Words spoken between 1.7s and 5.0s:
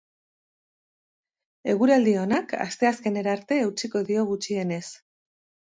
Eguraldi onak asteazkenera arte eutsiko dio, gutxienez.